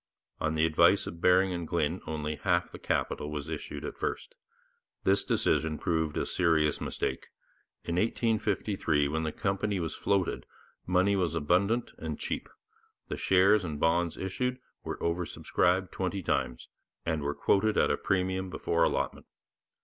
On 0.39 0.55
the 0.55 0.65
advice 0.65 1.05
of 1.05 1.21
Baring 1.21 1.53
and 1.53 1.67
Glyn 1.67 2.01
only 2.07 2.37
half 2.37 2.71
the 2.71 2.79
capital 2.79 3.29
was 3.31 3.47
issued 3.47 3.85
at 3.85 3.99
first. 3.99 4.33
This 5.03 5.23
decision 5.23 5.77
proved 5.77 6.17
a 6.17 6.25
serious 6.25 6.81
mistake. 6.81 7.27
In 7.83 7.97
1853, 7.97 9.07
when 9.07 9.21
the 9.21 9.31
company 9.31 9.79
was 9.79 9.93
floated, 9.93 10.47
money 10.87 11.15
was 11.15 11.35
abundant 11.35 11.91
and 11.99 12.17
cheap; 12.17 12.49
the 13.09 13.15
shares 13.17 13.63
and 13.63 13.79
bonds 13.79 14.17
issued 14.17 14.57
were 14.83 14.97
over 15.03 15.23
subscribed 15.23 15.91
twenty 15.91 16.23
times, 16.23 16.67
and 17.05 17.21
were 17.21 17.35
quoted 17.35 17.77
at 17.77 17.91
a 17.91 17.95
premium 17.95 18.49
before 18.49 18.83
allotment. 18.83 19.27